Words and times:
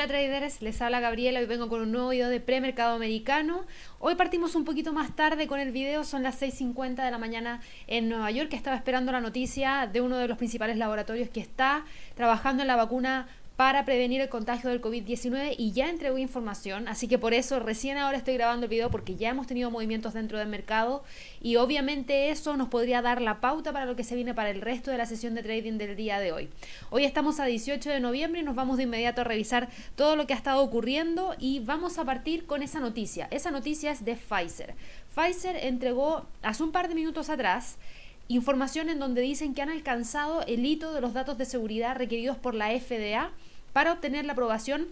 Hola 0.00 0.08
traders, 0.08 0.62
les 0.62 0.80
habla 0.80 0.98
Gabriela, 0.98 1.40
hoy 1.40 1.44
vengo 1.44 1.68
con 1.68 1.82
un 1.82 1.92
nuevo 1.92 2.08
video 2.08 2.30
de 2.30 2.40
premercado 2.40 2.96
americano. 2.96 3.66
Hoy 3.98 4.14
partimos 4.14 4.54
un 4.54 4.64
poquito 4.64 4.94
más 4.94 5.14
tarde 5.14 5.46
con 5.46 5.60
el 5.60 5.72
video, 5.72 6.04
son 6.04 6.22
las 6.22 6.40
6.50 6.40 7.04
de 7.04 7.10
la 7.10 7.18
mañana 7.18 7.60
en 7.86 8.08
Nueva 8.08 8.30
York, 8.30 8.48
que 8.48 8.56
estaba 8.56 8.76
esperando 8.76 9.12
la 9.12 9.20
noticia 9.20 9.86
de 9.92 10.00
uno 10.00 10.16
de 10.16 10.26
los 10.26 10.38
principales 10.38 10.78
laboratorios 10.78 11.28
que 11.28 11.40
está 11.40 11.84
trabajando 12.14 12.62
en 12.62 12.68
la 12.68 12.76
vacuna 12.76 13.28
para 13.60 13.84
prevenir 13.84 14.22
el 14.22 14.30
contagio 14.30 14.70
del 14.70 14.80
COVID-19 14.80 15.54
y 15.58 15.72
ya 15.72 15.90
entregó 15.90 16.16
información, 16.16 16.88
así 16.88 17.08
que 17.08 17.18
por 17.18 17.34
eso 17.34 17.60
recién 17.60 17.98
ahora 17.98 18.16
estoy 18.16 18.32
grabando 18.32 18.64
el 18.64 18.70
video 18.70 18.90
porque 18.90 19.16
ya 19.16 19.28
hemos 19.28 19.46
tenido 19.46 19.70
movimientos 19.70 20.14
dentro 20.14 20.38
del 20.38 20.48
mercado 20.48 21.04
y 21.42 21.56
obviamente 21.56 22.30
eso 22.30 22.56
nos 22.56 22.68
podría 22.68 23.02
dar 23.02 23.20
la 23.20 23.42
pauta 23.42 23.70
para 23.70 23.84
lo 23.84 23.96
que 23.96 24.02
se 24.02 24.14
viene 24.14 24.32
para 24.32 24.48
el 24.48 24.62
resto 24.62 24.90
de 24.90 24.96
la 24.96 25.04
sesión 25.04 25.34
de 25.34 25.42
trading 25.42 25.76
del 25.76 25.94
día 25.94 26.18
de 26.20 26.32
hoy. 26.32 26.48
Hoy 26.88 27.04
estamos 27.04 27.38
a 27.38 27.44
18 27.44 27.90
de 27.90 28.00
noviembre 28.00 28.40
y 28.40 28.44
nos 28.44 28.54
vamos 28.54 28.78
de 28.78 28.84
inmediato 28.84 29.20
a 29.20 29.24
revisar 29.24 29.68
todo 29.94 30.16
lo 30.16 30.26
que 30.26 30.32
ha 30.32 30.38
estado 30.38 30.62
ocurriendo 30.62 31.34
y 31.38 31.60
vamos 31.60 31.98
a 31.98 32.06
partir 32.06 32.46
con 32.46 32.62
esa 32.62 32.80
noticia. 32.80 33.28
Esa 33.30 33.50
noticia 33.50 33.90
es 33.90 34.06
de 34.06 34.16
Pfizer. 34.16 34.74
Pfizer 35.14 35.56
entregó 35.56 36.24
hace 36.40 36.62
un 36.62 36.72
par 36.72 36.88
de 36.88 36.94
minutos 36.94 37.28
atrás 37.28 37.76
información 38.28 38.88
en 38.88 39.00
donde 39.00 39.20
dicen 39.20 39.54
que 39.54 39.60
han 39.60 39.68
alcanzado 39.68 40.46
el 40.46 40.64
hito 40.64 40.94
de 40.94 41.02
los 41.02 41.12
datos 41.12 41.36
de 41.36 41.44
seguridad 41.44 41.96
requeridos 41.96 42.38
por 42.38 42.54
la 42.54 42.70
FDA 42.70 43.32
para 43.72 43.92
obtener 43.92 44.24
la 44.24 44.32
aprobación 44.32 44.88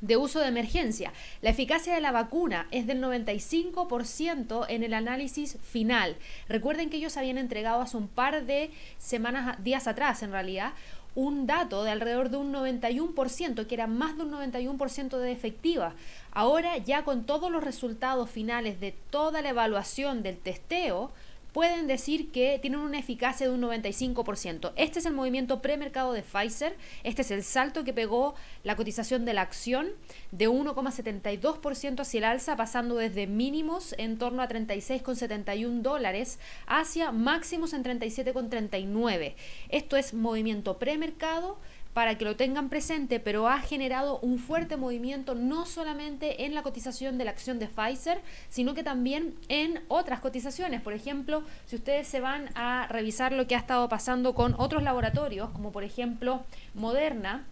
de 0.00 0.16
uso 0.16 0.40
de 0.40 0.48
emergencia. 0.48 1.12
La 1.42 1.50
eficacia 1.50 1.94
de 1.94 2.00
la 2.00 2.12
vacuna 2.12 2.68
es 2.70 2.86
del 2.86 3.02
95% 3.02 4.66
en 4.68 4.82
el 4.82 4.94
análisis 4.94 5.56
final. 5.62 6.16
Recuerden 6.48 6.90
que 6.90 6.98
ellos 6.98 7.16
habían 7.16 7.38
entregado 7.38 7.80
hace 7.80 7.96
un 7.96 8.08
par 8.08 8.44
de 8.44 8.70
semanas, 8.98 9.62
días 9.64 9.88
atrás 9.88 10.22
en 10.22 10.30
realidad, 10.32 10.72
un 11.14 11.48
dato 11.48 11.82
de 11.82 11.90
alrededor 11.90 12.30
de 12.30 12.36
un 12.36 12.52
91%, 12.52 13.66
que 13.66 13.74
era 13.74 13.88
más 13.88 14.16
de 14.16 14.22
un 14.22 14.30
91% 14.30 15.18
de 15.18 15.32
efectiva. 15.32 15.94
Ahora 16.30 16.76
ya 16.78 17.02
con 17.02 17.24
todos 17.24 17.50
los 17.50 17.64
resultados 17.64 18.30
finales 18.30 18.78
de 18.78 18.94
toda 19.10 19.42
la 19.42 19.48
evaluación 19.48 20.22
del 20.22 20.38
testeo, 20.38 21.10
pueden 21.52 21.86
decir 21.86 22.30
que 22.30 22.58
tienen 22.60 22.80
una 22.80 22.98
eficacia 22.98 23.48
de 23.48 23.54
un 23.54 23.62
95%. 23.62 24.72
Este 24.76 24.98
es 24.98 25.06
el 25.06 25.14
movimiento 25.14 25.62
premercado 25.62 26.12
de 26.12 26.22
Pfizer, 26.22 26.76
este 27.04 27.22
es 27.22 27.30
el 27.30 27.42
salto 27.42 27.84
que 27.84 27.92
pegó 27.92 28.34
la 28.64 28.76
cotización 28.76 29.24
de 29.24 29.34
la 29.34 29.42
acción 29.42 29.88
de 30.30 30.48
1,72% 30.48 32.00
hacia 32.00 32.18
el 32.18 32.24
alza, 32.24 32.56
pasando 32.56 32.96
desde 32.96 33.26
mínimos 33.26 33.94
en 33.98 34.18
torno 34.18 34.42
a 34.42 34.48
36,71 34.48 35.82
dólares 35.82 36.38
hacia 36.66 37.12
máximos 37.12 37.72
en 37.72 37.84
37,39. 37.84 39.34
Esto 39.68 39.96
es 39.96 40.14
movimiento 40.14 40.78
premercado 40.78 41.58
para 41.94 42.16
que 42.16 42.24
lo 42.24 42.36
tengan 42.36 42.68
presente, 42.68 43.18
pero 43.18 43.48
ha 43.48 43.60
generado 43.60 44.18
un 44.20 44.38
fuerte 44.38 44.76
movimiento 44.76 45.34
no 45.34 45.66
solamente 45.66 46.44
en 46.44 46.54
la 46.54 46.62
cotización 46.62 47.18
de 47.18 47.24
la 47.24 47.32
acción 47.32 47.58
de 47.58 47.66
Pfizer, 47.66 48.20
sino 48.48 48.74
que 48.74 48.82
también 48.82 49.34
en 49.48 49.80
otras 49.88 50.20
cotizaciones. 50.20 50.80
Por 50.80 50.92
ejemplo, 50.92 51.42
si 51.66 51.76
ustedes 51.76 52.06
se 52.06 52.20
van 52.20 52.50
a 52.54 52.86
revisar 52.88 53.32
lo 53.32 53.46
que 53.46 53.56
ha 53.56 53.58
estado 53.58 53.88
pasando 53.88 54.34
con 54.34 54.54
otros 54.58 54.82
laboratorios, 54.82 55.50
como 55.50 55.72
por 55.72 55.82
ejemplo 55.82 56.44
Moderna, 56.74 57.46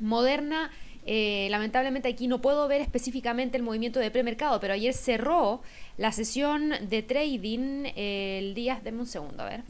Moderna 0.00 0.70
eh, 1.10 1.48
lamentablemente 1.50 2.06
aquí 2.08 2.28
no 2.28 2.42
puedo 2.42 2.68
ver 2.68 2.82
específicamente 2.82 3.56
el 3.56 3.62
movimiento 3.62 3.98
de 3.98 4.10
premercado, 4.10 4.60
pero 4.60 4.74
ayer 4.74 4.92
cerró 4.92 5.62
la 5.96 6.12
sesión 6.12 6.74
de 6.82 7.02
trading 7.02 7.86
eh, 7.96 8.40
el 8.40 8.54
día, 8.54 8.80
denme 8.84 9.00
un 9.00 9.06
segundo, 9.06 9.42
a 9.42 9.48
ver, 9.48 9.62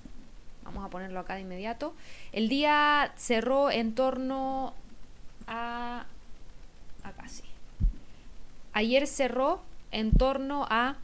vamos 0.68 0.84
a 0.84 0.90
ponerlo 0.90 1.18
acá 1.18 1.36
de 1.36 1.40
inmediato. 1.40 1.94
El 2.32 2.48
día 2.48 3.12
cerró 3.16 3.70
en 3.70 3.94
torno 3.94 4.74
a... 5.46 6.04
Acá 7.02 7.26
sí. 7.26 7.44
Ayer 8.74 9.06
cerró 9.06 9.62
en 9.92 10.12
torno 10.12 10.66
a 10.68 10.96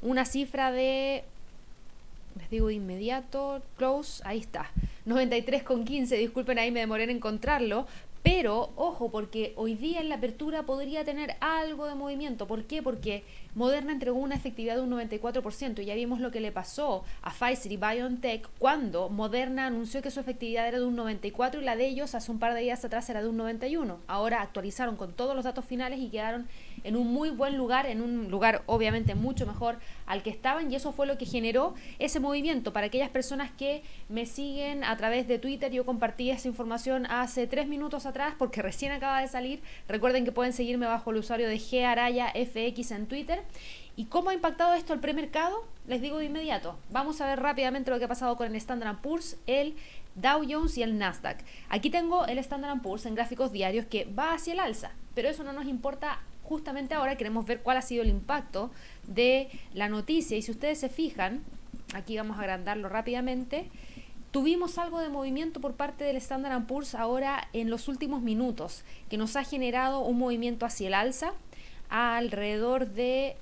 una 0.00 0.24
cifra 0.24 0.72
de... 0.72 1.24
Les 2.38 2.48
digo 2.48 2.68
de 2.68 2.74
inmediato, 2.74 3.62
close, 3.76 4.22
ahí 4.24 4.38
está. 4.38 4.70
93,15, 5.06 6.18
disculpen 6.18 6.58
ahí 6.58 6.70
me 6.70 6.80
demoré 6.80 7.04
en 7.04 7.10
encontrarlo, 7.10 7.86
pero 8.22 8.70
ojo, 8.76 9.10
porque 9.10 9.52
hoy 9.56 9.74
día 9.74 10.00
en 10.00 10.08
la 10.08 10.14
apertura 10.14 10.62
podría 10.62 11.04
tener 11.04 11.36
algo 11.40 11.86
de 11.86 11.94
movimiento. 11.94 12.46
¿Por 12.46 12.64
qué? 12.64 12.82
Porque 12.82 13.24
Moderna 13.54 13.92
entregó 13.92 14.18
una 14.18 14.34
efectividad 14.34 14.76
de 14.76 14.82
un 14.82 14.90
94%. 14.90 15.82
Ya 15.82 15.94
vimos 15.94 16.20
lo 16.20 16.30
que 16.30 16.40
le 16.40 16.52
pasó 16.52 17.04
a 17.22 17.30
Pfizer 17.30 17.72
y 17.72 17.76
BioNTech 17.76 18.48
cuando 18.58 19.08
Moderna 19.08 19.66
anunció 19.66 20.02
que 20.02 20.10
su 20.10 20.20
efectividad 20.20 20.68
era 20.68 20.78
de 20.78 20.84
un 20.84 20.96
94% 20.96 21.60
y 21.60 21.64
la 21.64 21.76
de 21.76 21.86
ellos 21.86 22.14
hace 22.14 22.30
un 22.30 22.38
par 22.38 22.54
de 22.54 22.60
días 22.60 22.84
atrás 22.84 23.08
era 23.10 23.22
de 23.22 23.28
un 23.28 23.38
91%. 23.38 23.96
Ahora 24.06 24.42
actualizaron 24.42 24.96
con 24.96 25.12
todos 25.12 25.34
los 25.34 25.44
datos 25.44 25.64
finales 25.64 25.98
y 26.00 26.08
quedaron 26.08 26.46
en 26.84 26.96
un 26.96 27.12
muy 27.12 27.30
buen 27.30 27.56
lugar, 27.56 27.86
en 27.86 28.00
un 28.02 28.30
lugar 28.30 28.62
obviamente 28.66 29.14
mucho 29.14 29.46
mejor 29.46 29.78
al 30.06 30.22
que 30.22 30.30
estaban 30.30 30.70
y 30.70 30.76
eso 30.76 30.92
fue 30.92 31.06
lo 31.06 31.18
que 31.18 31.26
generó 31.26 31.74
ese 31.98 32.20
movimiento. 32.20 32.72
Para 32.72 32.86
aquellas 32.86 33.10
personas 33.10 33.50
que 33.50 33.82
me 34.08 34.26
siguen 34.26 34.84
a 34.84 34.96
través 34.96 35.26
de 35.28 35.38
Twitter, 35.38 35.72
yo 35.72 35.84
compartí 35.84 36.30
esa 36.30 36.48
información 36.48 37.06
hace 37.06 37.46
tres 37.46 37.66
minutos 37.66 38.06
atrás 38.06 38.34
porque 38.38 38.62
recién 38.62 38.92
acaba 38.92 39.20
de 39.20 39.28
salir. 39.28 39.60
Recuerden 39.88 40.24
que 40.24 40.32
pueden 40.32 40.52
seguirme 40.52 40.86
bajo 40.86 41.10
el 41.10 41.18
usuario 41.18 41.48
de 41.48 41.58
GArayafX 41.58 42.90
en 42.90 43.06
Twitter. 43.06 43.42
¿Y 43.96 44.04
cómo 44.04 44.30
ha 44.30 44.34
impactado 44.34 44.74
esto 44.74 44.92
el 44.92 45.00
premercado? 45.00 45.64
Les 45.88 46.00
digo 46.00 46.18
de 46.18 46.26
inmediato. 46.26 46.78
Vamos 46.90 47.20
a 47.20 47.26
ver 47.26 47.40
rápidamente 47.40 47.90
lo 47.90 47.98
que 47.98 48.04
ha 48.04 48.08
pasado 48.08 48.36
con 48.36 48.46
el 48.46 48.54
Standard 48.54 49.00
Poor's, 49.00 49.36
el 49.48 49.74
Dow 50.14 50.46
Jones 50.48 50.78
y 50.78 50.84
el 50.84 50.98
Nasdaq. 50.98 51.38
Aquí 51.68 51.90
tengo 51.90 52.24
el 52.26 52.38
Standard 52.38 52.80
Poor's 52.80 53.06
en 53.06 53.16
gráficos 53.16 53.50
diarios 53.50 53.86
que 53.86 54.04
va 54.04 54.34
hacia 54.34 54.52
el 54.52 54.60
alza, 54.60 54.92
pero 55.14 55.28
eso 55.28 55.42
no 55.42 55.52
nos 55.52 55.66
importa 55.66 56.20
justamente 56.44 56.94
ahora. 56.94 57.16
Queremos 57.16 57.44
ver 57.44 57.60
cuál 57.60 57.76
ha 57.76 57.82
sido 57.82 58.02
el 58.02 58.08
impacto 58.08 58.70
de 59.08 59.48
la 59.74 59.88
noticia. 59.88 60.36
Y 60.36 60.42
si 60.42 60.52
ustedes 60.52 60.78
se 60.78 60.88
fijan, 60.88 61.42
aquí 61.92 62.16
vamos 62.16 62.38
a 62.38 62.42
agrandarlo 62.42 62.88
rápidamente. 62.88 63.68
Tuvimos 64.30 64.78
algo 64.78 65.00
de 65.00 65.08
movimiento 65.08 65.60
por 65.60 65.74
parte 65.74 66.04
del 66.04 66.16
Standard 66.16 66.66
Poor's 66.66 66.94
ahora 66.94 67.48
en 67.52 67.70
los 67.70 67.88
últimos 67.88 68.22
minutos, 68.22 68.84
que 69.08 69.16
nos 69.16 69.34
ha 69.36 69.42
generado 69.42 70.00
un 70.00 70.18
movimiento 70.18 70.66
hacia 70.66 70.86
el 70.86 70.94
alza 70.94 71.32
alrededor 71.88 72.88
de 72.88 73.36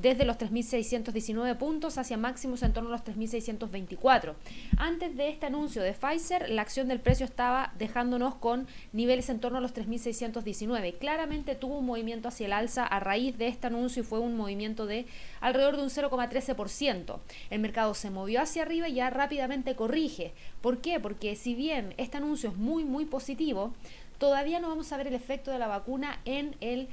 desde 0.00 0.24
los 0.24 0.36
3.619 0.36 1.56
puntos 1.56 1.96
hacia 1.96 2.16
máximos 2.16 2.62
en 2.62 2.72
torno 2.72 2.90
a 2.90 2.92
los 2.92 3.04
3.624. 3.04 4.34
Antes 4.76 5.16
de 5.16 5.28
este 5.28 5.46
anuncio 5.46 5.82
de 5.82 5.94
Pfizer, 5.94 6.50
la 6.50 6.62
acción 6.62 6.88
del 6.88 7.00
precio 7.00 7.24
estaba 7.24 7.72
dejándonos 7.78 8.34
con 8.34 8.66
niveles 8.92 9.30
en 9.30 9.40
torno 9.40 9.58
a 9.58 9.60
los 9.60 9.74
3.619. 9.74 10.98
Claramente 10.98 11.54
tuvo 11.54 11.78
un 11.78 11.86
movimiento 11.86 12.28
hacia 12.28 12.46
el 12.46 12.52
alza 12.52 12.84
a 12.84 13.00
raíz 13.00 13.38
de 13.38 13.48
este 13.48 13.68
anuncio 13.68 14.02
y 14.02 14.06
fue 14.06 14.18
un 14.18 14.36
movimiento 14.36 14.86
de 14.86 15.06
alrededor 15.40 15.76
de 15.76 15.84
un 15.84 15.90
0,13%. 15.90 17.18
El 17.50 17.60
mercado 17.60 17.94
se 17.94 18.10
movió 18.10 18.42
hacia 18.42 18.62
arriba 18.62 18.88
y 18.88 18.94
ya 18.94 19.08
rápidamente 19.08 19.76
corrige. 19.76 20.32
¿Por 20.60 20.78
qué? 20.78 21.00
Porque 21.00 21.36
si 21.36 21.54
bien 21.54 21.94
este 21.96 22.18
anuncio 22.18 22.50
es 22.50 22.56
muy, 22.56 22.84
muy 22.84 23.06
positivo, 23.06 23.72
todavía 24.18 24.60
no 24.60 24.68
vamos 24.68 24.92
a 24.92 24.96
ver 24.98 25.06
el 25.06 25.14
efecto 25.14 25.50
de 25.50 25.58
la 25.58 25.66
vacuna 25.68 26.20
en 26.24 26.54
el 26.60 26.88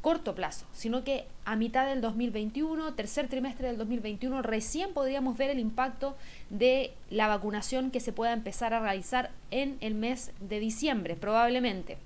corto 0.00 0.34
plazo, 0.34 0.66
sino 0.72 1.04
que 1.04 1.26
a 1.44 1.56
mitad 1.56 1.86
del 1.86 2.00
2021, 2.00 2.94
tercer 2.94 3.28
trimestre 3.28 3.68
del 3.68 3.78
2021, 3.78 4.42
recién 4.42 4.92
podríamos 4.92 5.36
ver 5.36 5.50
el 5.50 5.58
impacto 5.58 6.16
de 6.50 6.92
la 7.10 7.28
vacunación 7.28 7.90
que 7.90 8.00
se 8.00 8.12
pueda 8.12 8.32
empezar 8.32 8.74
a 8.74 8.80
realizar 8.80 9.30
en 9.50 9.76
el 9.80 9.94
mes 9.94 10.32
de 10.40 10.60
diciembre, 10.60 11.16
probablemente. 11.16 11.98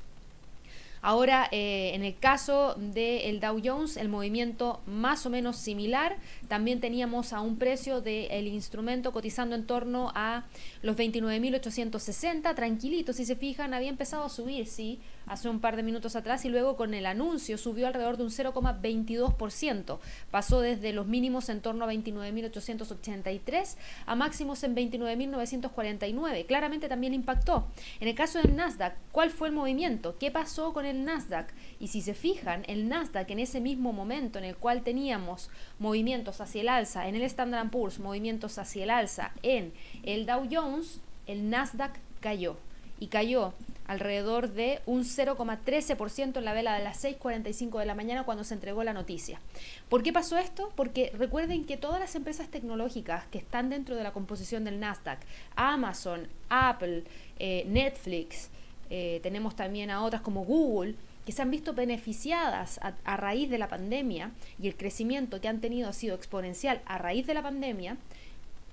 Ahora, 1.04 1.48
eh, 1.50 1.90
en 1.94 2.04
el 2.04 2.16
caso 2.16 2.76
del 2.78 3.40
Dow 3.40 3.60
Jones, 3.62 3.96
el 3.96 4.08
movimiento 4.08 4.80
más 4.86 5.26
o 5.26 5.30
menos 5.30 5.56
similar. 5.56 6.16
También 6.46 6.78
teníamos 6.78 7.32
a 7.32 7.40
un 7.40 7.56
precio 7.58 8.00
del 8.00 8.46
instrumento 8.46 9.12
cotizando 9.12 9.56
en 9.56 9.66
torno 9.66 10.12
a 10.14 10.44
los 10.80 10.96
29.860, 10.96 12.54
tranquilito, 12.54 13.12
si 13.12 13.24
se 13.24 13.34
fijan, 13.34 13.74
había 13.74 13.88
empezado 13.88 14.22
a 14.22 14.28
subir, 14.28 14.68
sí, 14.68 15.00
hace 15.26 15.48
un 15.48 15.60
par 15.60 15.76
de 15.76 15.82
minutos 15.82 16.16
atrás 16.16 16.44
y 16.44 16.48
luego 16.48 16.76
con 16.76 16.94
el 16.94 17.06
anuncio 17.06 17.58
subió 17.58 17.86
alrededor 17.86 18.16
de 18.16 18.24
un 18.24 18.30
0,22%. 18.30 19.98
Pasó 20.30 20.60
desde 20.60 20.92
los 20.92 21.06
mínimos 21.06 21.48
en 21.48 21.60
torno 21.60 21.84
a 21.84 21.92
29.883 21.92 23.76
a 24.06 24.14
máximos 24.14 24.62
en 24.64 24.74
29.949. 24.74 26.46
Claramente 26.46 26.88
también 26.88 27.14
impactó. 27.14 27.66
En 28.00 28.08
el 28.08 28.14
caso 28.14 28.40
del 28.40 28.56
Nasdaq, 28.56 28.94
¿cuál 29.12 29.30
fue 29.30 29.48
el 29.48 29.54
movimiento? 29.54 30.16
¿Qué 30.18 30.30
pasó 30.30 30.72
con 30.72 30.86
el 30.86 31.04
Nasdaq? 31.04 31.52
Y 31.80 31.88
si 31.88 32.02
se 32.02 32.14
fijan, 32.14 32.64
el 32.66 32.88
Nasdaq 32.88 33.30
en 33.30 33.40
ese 33.40 33.60
mismo 33.60 33.92
momento 33.92 34.38
en 34.38 34.44
el 34.44 34.56
cual 34.56 34.82
teníamos 34.82 35.50
movimientos 35.78 36.40
hacia 36.40 36.62
el 36.62 36.68
alza 36.68 37.08
en 37.08 37.16
el 37.16 37.22
Standard 37.22 37.70
Poor's, 37.70 37.98
movimientos 37.98 38.58
hacia 38.58 38.84
el 38.84 38.90
alza 38.90 39.32
en 39.42 39.72
el 40.02 40.26
Dow 40.26 40.48
Jones, 40.50 41.00
el 41.26 41.50
Nasdaq 41.50 41.98
cayó 42.20 42.56
y 43.02 43.08
cayó 43.08 43.52
alrededor 43.88 44.52
de 44.52 44.80
un 44.86 45.02
0,13% 45.02 46.36
en 46.36 46.44
la 46.44 46.52
vela 46.52 46.78
de 46.78 46.84
las 46.84 47.02
6.45 47.02 47.80
de 47.80 47.84
la 47.84 47.96
mañana 47.96 48.22
cuando 48.22 48.44
se 48.44 48.54
entregó 48.54 48.84
la 48.84 48.92
noticia. 48.92 49.40
¿Por 49.88 50.04
qué 50.04 50.12
pasó 50.12 50.38
esto? 50.38 50.72
Porque 50.76 51.10
recuerden 51.18 51.64
que 51.64 51.76
todas 51.76 51.98
las 51.98 52.14
empresas 52.14 52.46
tecnológicas 52.48 53.26
que 53.26 53.38
están 53.38 53.70
dentro 53.70 53.96
de 53.96 54.04
la 54.04 54.12
composición 54.12 54.62
del 54.62 54.78
Nasdaq, 54.78 55.18
Amazon, 55.56 56.28
Apple, 56.48 57.02
eh, 57.40 57.64
Netflix, 57.66 58.50
eh, 58.88 59.18
tenemos 59.24 59.56
también 59.56 59.90
a 59.90 60.04
otras 60.04 60.22
como 60.22 60.44
Google, 60.44 60.94
que 61.26 61.32
se 61.32 61.42
han 61.42 61.50
visto 61.50 61.74
beneficiadas 61.74 62.78
a, 62.82 63.16
raíz 63.16 63.50
de 63.50 63.58
la 63.58 63.66
pandemia 63.66 64.30
y 64.60 64.68
el 64.68 64.76
crecimiento 64.76 65.40
que 65.40 65.48
han 65.48 65.60
tenido 65.60 65.88
ha 65.88 65.92
sido 65.92 66.14
exponencial 66.14 66.82
a 66.86 66.98
raíz 66.98 67.26
de 67.26 67.34
la 67.34 67.42
pandemia, 67.42 67.96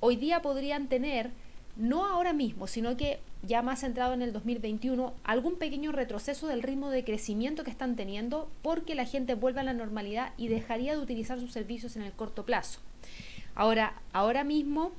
hoy 0.02 0.18
día 0.18 0.44
podrían 0.44 0.88
tener, 0.88 1.32
no 1.78 2.06
ahora 2.06 2.34
mismo, 2.34 2.68
sino 2.68 2.96
que 2.96 3.20
ya 3.42 3.62
más 3.62 3.80
centrado 3.80 4.14
en 4.14 4.22
el 4.22 4.34
2021, 4.34 5.14
algún 5.24 5.56
pequeño 5.56 5.92
retroceso 5.92 6.48
del 6.48 6.64
ritmo 6.64 6.90
de 6.90 7.04
crecimiento 7.04 7.64
que 7.64 7.72
están 7.72 7.96
teniendo 7.96 8.50
porque 8.62 8.96
la 8.96 9.06
gente 9.06 9.36
vuelve 9.36 9.62
a 9.62 9.64
la 9.64 9.74
normalidad 9.74 10.34
y 10.38 10.48
dejaría 10.48 10.96
de 10.96 11.02
utilizar 11.02 11.40
sus 11.40 11.52
servicios 11.52 11.96
en 11.96 12.02
el 12.02 12.12
corto 12.12 12.44
plazo. 12.44 12.80
Ahora, 13.56 13.94
ahora 14.14 14.44
mismo 14.44 14.92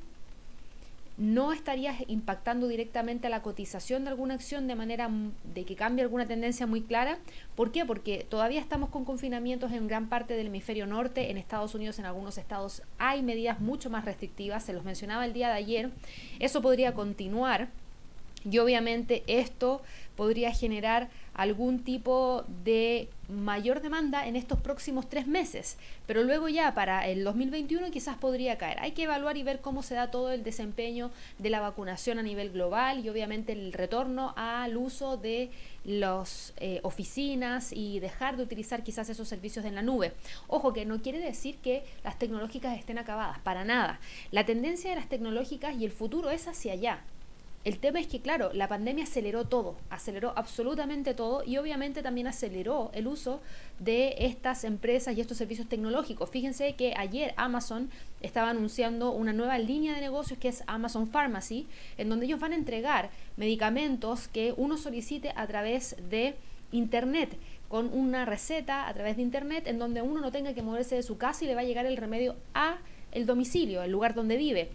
no 1.20 1.52
estarías 1.52 1.96
impactando 2.08 2.66
directamente 2.66 3.26
a 3.26 3.30
la 3.30 3.42
cotización 3.42 4.04
de 4.04 4.10
alguna 4.10 4.34
acción 4.34 4.66
de 4.66 4.74
manera 4.74 5.10
de 5.52 5.64
que 5.66 5.76
cambie 5.76 6.02
alguna 6.02 6.26
tendencia 6.26 6.66
muy 6.66 6.80
clara. 6.80 7.18
¿Por 7.56 7.72
qué? 7.72 7.84
Porque 7.84 8.26
todavía 8.26 8.58
estamos 8.58 8.88
con 8.88 9.04
confinamientos 9.04 9.70
en 9.72 9.86
gran 9.86 10.08
parte 10.08 10.34
del 10.34 10.46
hemisferio 10.46 10.86
norte. 10.86 11.30
En 11.30 11.36
Estados 11.36 11.74
Unidos, 11.74 11.98
en 11.98 12.06
algunos 12.06 12.38
estados, 12.38 12.82
hay 12.96 13.22
medidas 13.22 13.60
mucho 13.60 13.90
más 13.90 14.06
restrictivas. 14.06 14.64
Se 14.64 14.72
los 14.72 14.82
mencionaba 14.82 15.26
el 15.26 15.34
día 15.34 15.48
de 15.48 15.54
ayer. 15.54 15.90
Eso 16.38 16.62
podría 16.62 16.94
continuar. 16.94 17.68
Y 18.44 18.58
obviamente 18.58 19.22
esto 19.26 19.82
podría 20.16 20.52
generar 20.52 21.08
algún 21.34 21.82
tipo 21.82 22.44
de 22.62 23.08
mayor 23.28 23.80
demanda 23.80 24.26
en 24.26 24.36
estos 24.36 24.60
próximos 24.60 25.08
tres 25.08 25.26
meses, 25.26 25.78
pero 26.06 26.24
luego 26.24 26.48
ya 26.48 26.74
para 26.74 27.06
el 27.08 27.24
2021 27.24 27.90
quizás 27.90 28.18
podría 28.18 28.58
caer. 28.58 28.78
Hay 28.80 28.92
que 28.92 29.04
evaluar 29.04 29.36
y 29.36 29.42
ver 29.42 29.60
cómo 29.60 29.82
se 29.82 29.94
da 29.94 30.10
todo 30.10 30.30
el 30.32 30.42
desempeño 30.42 31.10
de 31.38 31.48
la 31.48 31.60
vacunación 31.60 32.18
a 32.18 32.22
nivel 32.22 32.50
global 32.50 33.04
y 33.04 33.08
obviamente 33.08 33.52
el 33.52 33.72
retorno 33.72 34.34
al 34.36 34.76
uso 34.76 35.16
de 35.16 35.50
las 35.84 36.52
eh, 36.58 36.80
oficinas 36.82 37.72
y 37.72 38.00
dejar 38.00 38.36
de 38.36 38.42
utilizar 38.42 38.82
quizás 38.82 39.08
esos 39.08 39.28
servicios 39.28 39.64
en 39.64 39.74
la 39.74 39.82
nube. 39.82 40.12
Ojo 40.48 40.72
que 40.74 40.84
no 40.84 41.00
quiere 41.00 41.20
decir 41.20 41.56
que 41.58 41.84
las 42.04 42.18
tecnológicas 42.18 42.78
estén 42.78 42.98
acabadas, 42.98 43.38
para 43.38 43.64
nada. 43.64 44.00
La 44.32 44.44
tendencia 44.44 44.90
de 44.90 44.96
las 44.96 45.08
tecnológicas 45.08 45.76
y 45.76 45.84
el 45.84 45.92
futuro 45.92 46.30
es 46.30 46.48
hacia 46.48 46.74
allá. 46.74 47.04
El 47.62 47.78
tema 47.78 48.00
es 48.00 48.06
que, 48.06 48.20
claro, 48.20 48.50
la 48.54 48.68
pandemia 48.68 49.04
aceleró 49.04 49.44
todo, 49.44 49.76
aceleró 49.90 50.32
absolutamente 50.34 51.12
todo 51.12 51.44
y 51.44 51.58
obviamente 51.58 52.02
también 52.02 52.26
aceleró 52.26 52.90
el 52.94 53.06
uso 53.06 53.42
de 53.78 54.14
estas 54.18 54.64
empresas 54.64 55.14
y 55.14 55.20
estos 55.20 55.36
servicios 55.36 55.68
tecnológicos. 55.68 56.30
Fíjense 56.30 56.74
que 56.74 56.94
ayer 56.96 57.34
Amazon 57.36 57.90
estaba 58.22 58.48
anunciando 58.48 59.12
una 59.12 59.34
nueva 59.34 59.58
línea 59.58 59.94
de 59.94 60.00
negocios 60.00 60.38
que 60.38 60.48
es 60.48 60.64
Amazon 60.66 61.06
Pharmacy, 61.06 61.66
en 61.98 62.08
donde 62.08 62.24
ellos 62.24 62.40
van 62.40 62.52
a 62.52 62.56
entregar 62.56 63.10
medicamentos 63.36 64.28
que 64.28 64.54
uno 64.56 64.78
solicite 64.78 65.34
a 65.36 65.46
través 65.46 65.96
de 66.08 66.36
Internet 66.72 67.36
con 67.68 67.92
una 67.92 68.24
receta 68.24 68.88
a 68.88 68.94
través 68.94 69.16
de 69.16 69.22
internet 69.22 69.68
en 69.68 69.78
donde 69.78 70.02
uno 70.02 70.20
no 70.20 70.32
tenga 70.32 70.54
que 70.54 70.62
moverse 70.62 70.96
de 70.96 71.04
su 71.04 71.18
casa 71.18 71.44
y 71.44 71.46
le 71.46 71.54
va 71.54 71.60
a 71.60 71.64
llegar 71.64 71.86
el 71.86 71.96
remedio 71.96 72.34
a 72.52 72.78
el 73.12 73.26
domicilio, 73.26 73.82
el 73.82 73.92
lugar 73.92 74.14
donde 74.14 74.36
vive. 74.36 74.70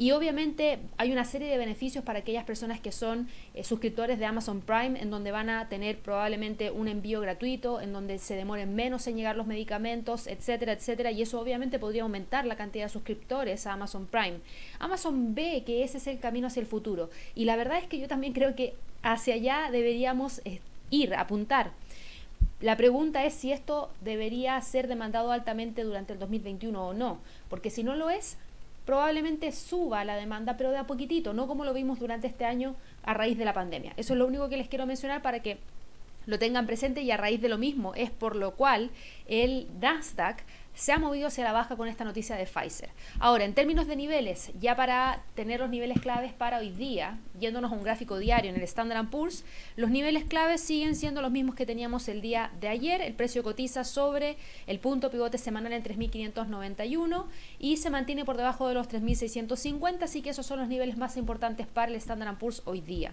Y 0.00 0.12
obviamente 0.12 0.78
hay 0.96 1.12
una 1.12 1.26
serie 1.26 1.46
de 1.50 1.58
beneficios 1.58 2.02
para 2.02 2.20
aquellas 2.20 2.44
personas 2.44 2.80
que 2.80 2.90
son 2.90 3.28
eh, 3.52 3.64
suscriptores 3.64 4.18
de 4.18 4.24
Amazon 4.24 4.62
Prime, 4.62 4.98
en 4.98 5.10
donde 5.10 5.30
van 5.30 5.50
a 5.50 5.68
tener 5.68 5.98
probablemente 5.98 6.70
un 6.70 6.88
envío 6.88 7.20
gratuito, 7.20 7.82
en 7.82 7.92
donde 7.92 8.16
se 8.16 8.34
demoren 8.34 8.74
menos 8.74 9.06
en 9.06 9.18
llegar 9.18 9.36
los 9.36 9.46
medicamentos, 9.46 10.26
etcétera, 10.26 10.72
etcétera. 10.72 11.10
Y 11.10 11.20
eso 11.20 11.38
obviamente 11.38 11.78
podría 11.78 12.04
aumentar 12.04 12.46
la 12.46 12.56
cantidad 12.56 12.86
de 12.86 12.88
suscriptores 12.88 13.66
a 13.66 13.74
Amazon 13.74 14.06
Prime. 14.06 14.38
Amazon 14.78 15.34
ve 15.34 15.64
que 15.66 15.84
ese 15.84 15.98
es 15.98 16.06
el 16.06 16.18
camino 16.18 16.46
hacia 16.46 16.60
el 16.60 16.66
futuro. 16.66 17.10
Y 17.34 17.44
la 17.44 17.56
verdad 17.56 17.76
es 17.76 17.84
que 17.84 17.98
yo 17.98 18.08
también 18.08 18.32
creo 18.32 18.56
que 18.56 18.72
hacia 19.02 19.34
allá 19.34 19.68
deberíamos 19.70 20.40
eh, 20.46 20.62
ir, 20.88 21.14
apuntar. 21.14 21.72
La 22.62 22.78
pregunta 22.78 23.26
es 23.26 23.34
si 23.34 23.52
esto 23.52 23.90
debería 24.00 24.58
ser 24.62 24.88
demandado 24.88 25.30
altamente 25.30 25.84
durante 25.84 26.14
el 26.14 26.18
2021 26.18 26.88
o 26.88 26.94
no, 26.94 27.18
porque 27.50 27.68
si 27.68 27.82
no 27.82 27.96
lo 27.96 28.08
es, 28.08 28.38
probablemente 28.90 29.52
suba 29.52 30.04
la 30.04 30.16
demanda, 30.16 30.56
pero 30.56 30.72
de 30.72 30.78
a 30.78 30.84
poquitito, 30.88 31.32
no 31.32 31.46
como 31.46 31.64
lo 31.64 31.72
vimos 31.72 32.00
durante 32.00 32.26
este 32.26 32.44
año 32.44 32.74
a 33.04 33.14
raíz 33.14 33.38
de 33.38 33.44
la 33.44 33.52
pandemia. 33.52 33.92
Eso 33.96 34.14
es 34.14 34.18
lo 34.18 34.26
único 34.26 34.48
que 34.48 34.56
les 34.56 34.66
quiero 34.66 34.84
mencionar 34.84 35.22
para 35.22 35.38
que 35.38 35.58
lo 36.26 36.40
tengan 36.40 36.66
presente 36.66 37.00
y 37.00 37.12
a 37.12 37.16
raíz 37.16 37.40
de 37.40 37.48
lo 37.48 37.56
mismo 37.56 37.94
es 37.94 38.10
por 38.10 38.34
lo 38.34 38.56
cual 38.56 38.90
el 39.28 39.68
Nasdaq 39.80 40.42
se 40.74 40.92
ha 40.92 40.98
movido 40.98 41.28
hacia 41.28 41.44
la 41.44 41.52
baja 41.52 41.76
con 41.76 41.88
esta 41.88 42.04
noticia 42.04 42.36
de 42.36 42.46
Pfizer. 42.46 42.90
Ahora, 43.18 43.44
en 43.44 43.54
términos 43.54 43.86
de 43.86 43.96
niveles, 43.96 44.50
ya 44.60 44.76
para 44.76 45.22
tener 45.34 45.60
los 45.60 45.70
niveles 45.70 46.00
claves 46.00 46.32
para 46.32 46.58
hoy 46.58 46.70
día, 46.70 47.18
yéndonos 47.38 47.72
a 47.72 47.74
un 47.74 47.82
gráfico 47.82 48.18
diario 48.18 48.50
en 48.50 48.56
el 48.56 48.62
Standard 48.62 49.08
Poor's, 49.08 49.44
los 49.76 49.90
niveles 49.90 50.24
claves 50.24 50.60
siguen 50.60 50.96
siendo 50.96 51.22
los 51.22 51.30
mismos 51.30 51.54
que 51.54 51.66
teníamos 51.66 52.08
el 52.08 52.20
día 52.20 52.50
de 52.60 52.68
ayer. 52.68 53.02
El 53.02 53.14
precio 53.14 53.42
cotiza 53.42 53.84
sobre 53.84 54.36
el 54.66 54.78
punto 54.78 55.10
pivote 55.10 55.38
semanal 55.38 55.72
en 55.72 55.82
3.591 55.82 57.26
y 57.58 57.76
se 57.76 57.90
mantiene 57.90 58.24
por 58.24 58.36
debajo 58.36 58.68
de 58.68 58.74
los 58.74 58.88
3.650, 58.88 60.02
así 60.02 60.22
que 60.22 60.30
esos 60.30 60.46
son 60.46 60.60
los 60.60 60.68
niveles 60.68 60.96
más 60.96 61.16
importantes 61.16 61.66
para 61.66 61.90
el 61.90 61.96
Standard 61.96 62.38
Poor's 62.38 62.62
hoy 62.64 62.80
día. 62.80 63.12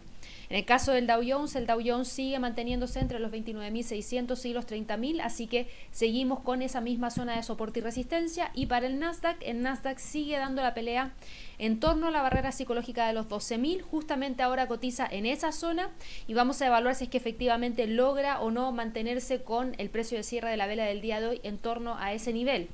En 0.49 0.57
el 0.57 0.65
caso 0.65 0.91
del 0.91 1.07
Dow 1.07 1.21
Jones, 1.27 1.55
el 1.55 1.67
Dow 1.67 1.81
Jones 1.83 2.07
sigue 2.07 2.39
manteniéndose 2.39 2.99
entre 2.99 3.19
los 3.19 3.31
29.600 3.31 4.45
y 4.45 4.53
los 4.53 4.67
30.000, 4.67 5.21
así 5.21 5.47
que 5.47 5.67
seguimos 5.91 6.39
con 6.39 6.61
esa 6.61 6.81
misma 6.81 7.09
zona 7.09 7.35
de 7.35 7.43
soporte 7.47 7.79
y 7.79 7.81
resistencia. 7.83 8.51
Y 8.53 8.67
para 8.67 8.85
el 8.85 8.99
Nasdaq, 8.99 9.37
el 9.41 9.61
Nasdaq 9.61 9.97
sigue 9.97 10.37
dando 10.37 10.61
la 10.61 10.73
pelea 10.73 11.13
en 11.57 11.79
torno 11.79 12.07
a 12.07 12.11
la 12.11 12.21
barrera 12.21 12.51
psicológica 12.51 13.07
de 13.07 13.13
los 13.13 13.27
12.000. 13.27 13.81
Justamente 13.81 14.43
ahora 14.43 14.67
cotiza 14.67 15.07
en 15.09 15.25
esa 15.25 15.51
zona 15.51 15.89
y 16.27 16.33
vamos 16.33 16.61
a 16.61 16.67
evaluar 16.67 16.95
si 16.95 17.05
es 17.05 17.09
que 17.09 17.17
efectivamente 17.17 17.87
logra 17.87 18.39
o 18.41 18.51
no 18.51 18.71
mantenerse 18.71 19.41
con 19.41 19.73
el 19.79 19.89
precio 19.89 20.17
de 20.17 20.23
cierre 20.23 20.51
de 20.51 20.57
la 20.57 20.67
vela 20.67 20.85
del 20.85 21.01
día 21.01 21.19
de 21.19 21.27
hoy 21.27 21.41
en 21.43 21.57
torno 21.57 21.97
a 21.97 22.13
ese 22.13 22.33
nivel. 22.33 22.69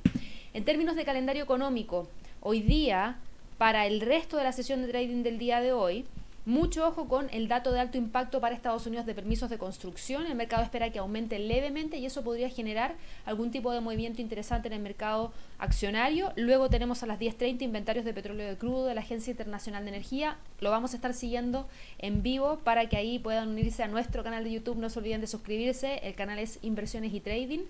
En 0.52 0.64
términos 0.64 0.96
de 0.96 1.04
calendario 1.04 1.42
económico, 1.42 2.08
hoy 2.40 2.60
día, 2.60 3.16
para 3.58 3.86
el 3.86 4.00
resto 4.00 4.36
de 4.36 4.44
la 4.44 4.52
sesión 4.52 4.82
de 4.82 4.88
trading 4.88 5.22
del 5.22 5.38
día 5.38 5.60
de 5.60 5.72
hoy, 5.72 6.04
mucho 6.46 6.86
ojo 6.86 7.08
con 7.08 7.28
el 7.32 7.48
dato 7.48 7.72
de 7.72 7.80
alto 7.80 7.96
impacto 7.96 8.40
para 8.40 8.54
Estados 8.54 8.86
Unidos 8.86 9.06
de 9.06 9.14
permisos 9.14 9.48
de 9.48 9.56
construcción. 9.56 10.26
El 10.26 10.34
mercado 10.34 10.62
espera 10.62 10.90
que 10.90 10.98
aumente 10.98 11.38
levemente 11.38 11.96
y 11.96 12.04
eso 12.04 12.22
podría 12.22 12.50
generar 12.50 12.96
algún 13.24 13.50
tipo 13.50 13.72
de 13.72 13.80
movimiento 13.80 14.20
interesante 14.20 14.68
en 14.68 14.74
el 14.74 14.80
mercado 14.80 15.32
accionario. 15.58 16.32
Luego 16.36 16.68
tenemos 16.68 17.02
a 17.02 17.06
las 17.06 17.18
10.30 17.18 17.62
inventarios 17.62 18.04
de 18.04 18.12
petróleo 18.12 18.46
de 18.46 18.58
crudo 18.58 18.84
de 18.84 18.94
la 18.94 19.00
Agencia 19.00 19.30
Internacional 19.30 19.84
de 19.84 19.90
Energía. 19.90 20.36
Lo 20.60 20.70
vamos 20.70 20.92
a 20.92 20.96
estar 20.96 21.14
siguiendo 21.14 21.66
en 21.98 22.22
vivo 22.22 22.58
para 22.62 22.88
que 22.90 22.98
ahí 22.98 23.18
puedan 23.18 23.48
unirse 23.48 23.82
a 23.82 23.88
nuestro 23.88 24.22
canal 24.22 24.44
de 24.44 24.52
YouTube. 24.52 24.76
No 24.76 24.90
se 24.90 24.98
olviden 24.98 25.22
de 25.22 25.26
suscribirse. 25.26 26.00
El 26.02 26.14
canal 26.14 26.38
es 26.38 26.58
Inversiones 26.62 27.14
y 27.14 27.20
Trading. 27.20 27.60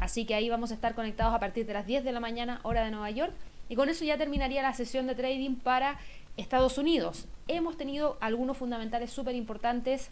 Así 0.00 0.26
que 0.26 0.34
ahí 0.34 0.50
vamos 0.50 0.70
a 0.70 0.74
estar 0.74 0.94
conectados 0.94 1.34
a 1.34 1.40
partir 1.40 1.64
de 1.66 1.72
las 1.72 1.86
10 1.86 2.04
de 2.04 2.12
la 2.12 2.20
mañana, 2.20 2.60
hora 2.62 2.84
de 2.84 2.90
Nueva 2.90 3.10
York. 3.10 3.32
Y 3.68 3.74
con 3.74 3.88
eso 3.88 4.04
ya 4.04 4.18
terminaría 4.18 4.60
la 4.60 4.74
sesión 4.74 5.06
de 5.06 5.14
trading 5.14 5.54
para 5.54 5.98
Estados 6.36 6.78
Unidos. 6.78 7.26
Hemos 7.48 7.76
tenido 7.76 8.16
algunos 8.20 8.56
fundamentales 8.56 9.10
súper 9.10 9.34
importantes 9.34 10.08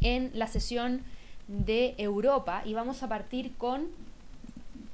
en 0.00 0.30
la 0.34 0.46
sesión 0.46 1.02
de 1.48 1.94
Europa 1.98 2.62
y 2.64 2.74
vamos 2.74 3.02
a 3.02 3.08
partir 3.08 3.54
con 3.56 3.88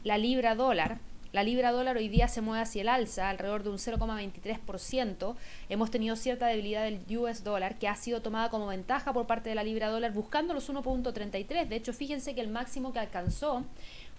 la 0.05 0.19
libra 0.19 0.55
dólar. 0.55 0.99
La 1.33 1.43
libra 1.43 1.73
dólar 1.73 1.99
hoy 1.99 2.09
día 2.09 2.27
se 2.27 2.41
mueve 2.41 2.63
hacia 2.63 2.81
el 2.81 2.89
alza, 2.89 3.29
alrededor 3.29 3.63
de 3.63 3.69
un 3.71 3.77
0,23%. 3.77 5.35
Hemos 5.69 5.91
tenido 5.91 6.17
cierta 6.17 6.47
debilidad 6.47 6.85
del 6.85 7.03
US 7.19 7.45
dólar 7.45 7.79
que 7.79 7.87
ha 7.87 7.97
sido 7.97 8.23
tomada 8.23 8.49
como 8.49 8.67
ventaja 8.67 9.13
por 9.13 9.27
parte 9.27 9.51
de 9.51 9.55
la 9.55 9.63
libra 9.63 9.89
dólar 9.89 10.13
buscando 10.13 10.55
los 10.55 10.71
1.33. 10.71 11.69
De 11.69 11.77
hecho, 11.77 11.93
fíjense 11.93 12.35
que 12.35 12.41
el 12.41 12.49
máximo 12.49 12.95
que 12.95 13.01
alcanzó 13.01 13.65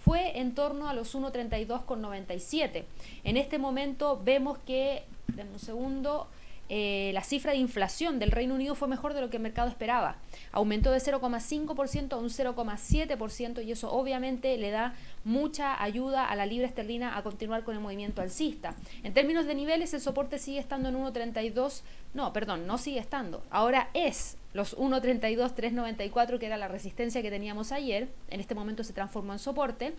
fue 0.09 0.39
en 0.39 0.55
torno 0.55 0.89
a 0.89 0.95
los 0.95 1.13
1.32,97. 1.13 2.83
En 3.23 3.37
este 3.37 3.59
momento 3.59 4.19
vemos 4.23 4.57
que 4.57 5.03
en 5.37 5.49
un 5.49 5.59
segundo, 5.59 6.27
eh, 6.69 7.11
la 7.13 7.23
cifra 7.23 7.51
de 7.51 7.57
inflación 7.57 8.19
del 8.19 8.31
Reino 8.31 8.53
Unido 8.53 8.75
fue 8.75 8.87
mejor 8.87 9.13
de 9.13 9.21
lo 9.21 9.29
que 9.29 9.37
el 9.37 9.43
mercado 9.43 9.67
esperaba. 9.67 10.17
Aumentó 10.51 10.91
de 10.91 10.99
0,5% 10.99 12.13
a 12.13 12.17
un 12.17 12.29
0,7% 12.29 13.65
y 13.65 13.71
eso 13.71 13.91
obviamente 13.91 14.55
le 14.57 14.69
da 14.69 14.93
mucha 15.23 15.81
ayuda 15.81 16.25
a 16.25 16.35
la 16.35 16.45
libra 16.45 16.67
esterlina 16.67 17.17
a 17.17 17.23
continuar 17.23 17.63
con 17.63 17.75
el 17.75 17.81
movimiento 17.81 18.21
alcista. 18.21 18.75
En 19.03 19.13
términos 19.13 19.45
de 19.45 19.55
niveles, 19.55 19.93
el 19.93 20.01
soporte 20.01 20.37
sigue 20.37 20.59
estando 20.59 20.89
en 20.89 20.95
1,32, 20.95 21.81
no, 22.13 22.31
perdón, 22.33 22.67
no 22.67 22.77
sigue 22.77 22.99
estando. 22.99 23.43
Ahora 23.49 23.89
es 23.93 24.37
los 24.53 24.77
1.32, 24.77 25.55
3.94, 25.55 26.39
que 26.39 26.45
era 26.45 26.57
la 26.57 26.67
resistencia 26.67 27.21
que 27.21 27.29
teníamos 27.29 27.71
ayer, 27.71 28.09
en 28.29 28.39
este 28.39 28.55
momento 28.55 28.83
se 28.83 28.93
transformó 28.93 29.33
en 29.33 29.39
soporte, 29.39 29.93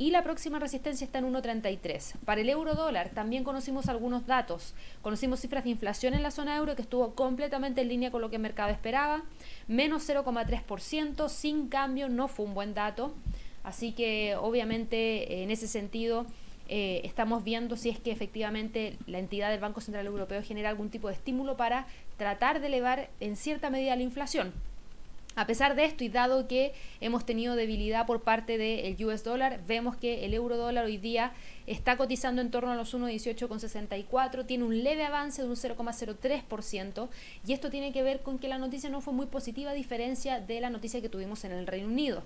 y 0.00 0.10
la 0.12 0.22
próxima 0.22 0.58
resistencia 0.58 1.04
está 1.04 1.18
en 1.18 1.30
1.33. 1.30 2.14
Para 2.24 2.40
el 2.40 2.48
euro 2.48 2.74
dólar 2.74 3.10
también 3.10 3.44
conocimos 3.44 3.86
algunos 3.90 4.26
datos, 4.26 4.74
conocimos 5.02 5.40
cifras 5.40 5.64
de 5.64 5.70
inflación 5.70 6.14
en 6.14 6.22
la 6.22 6.30
zona 6.30 6.56
euro 6.56 6.74
que 6.74 6.80
estuvo 6.80 7.14
completamente 7.14 7.82
en 7.82 7.88
línea 7.88 8.10
con 8.10 8.22
lo 8.22 8.30
que 8.30 8.36
el 8.36 8.42
mercado 8.42 8.70
esperaba, 8.70 9.24
menos 9.68 10.08
0,3%, 10.08 11.28
sin 11.28 11.68
cambio, 11.68 12.08
no 12.08 12.28
fue 12.28 12.46
un 12.46 12.54
buen 12.54 12.72
dato, 12.72 13.12
así 13.62 13.92
que 13.92 14.36
obviamente 14.36 15.42
en 15.42 15.50
ese 15.50 15.68
sentido 15.68 16.24
eh, 16.70 17.02
estamos 17.04 17.44
viendo 17.44 17.76
si 17.76 17.90
es 17.90 18.00
que 18.00 18.10
efectivamente 18.10 18.96
la 19.06 19.18
entidad 19.18 19.50
del 19.50 19.60
Banco 19.60 19.82
Central 19.82 20.06
Europeo 20.06 20.42
genera 20.42 20.70
algún 20.70 20.88
tipo 20.88 21.08
de 21.08 21.14
estímulo 21.14 21.58
para 21.58 21.86
tratar 22.16 22.62
de 22.62 22.68
elevar 22.68 23.10
en 23.20 23.36
cierta 23.36 23.68
medida 23.68 23.94
la 23.96 24.02
inflación. 24.02 24.54
A 25.40 25.46
pesar 25.46 25.74
de 25.74 25.86
esto 25.86 26.04
y 26.04 26.10
dado 26.10 26.46
que 26.46 26.74
hemos 27.00 27.24
tenido 27.24 27.56
debilidad 27.56 28.04
por 28.04 28.20
parte 28.20 28.58
del 28.58 29.02
US 29.06 29.24
dólar, 29.24 29.62
vemos 29.66 29.96
que 29.96 30.26
el 30.26 30.34
euro 30.34 30.58
dólar 30.58 30.84
hoy 30.84 30.98
día 30.98 31.32
está 31.66 31.96
cotizando 31.96 32.42
en 32.42 32.50
torno 32.50 32.72
a 32.72 32.74
los 32.74 32.94
1,18,64, 32.94 34.44
tiene 34.44 34.64
un 34.64 34.84
leve 34.84 35.02
avance 35.02 35.40
de 35.40 35.48
un 35.48 35.56
0,03% 35.56 37.08
y 37.46 37.54
esto 37.54 37.70
tiene 37.70 37.90
que 37.90 38.02
ver 38.02 38.20
con 38.20 38.38
que 38.38 38.48
la 38.48 38.58
noticia 38.58 38.90
no 38.90 39.00
fue 39.00 39.14
muy 39.14 39.24
positiva 39.24 39.70
a 39.70 39.74
diferencia 39.74 40.40
de 40.40 40.60
la 40.60 40.68
noticia 40.68 41.00
que 41.00 41.08
tuvimos 41.08 41.42
en 41.44 41.52
el 41.52 41.66
Reino 41.66 41.88
Unido. 41.88 42.22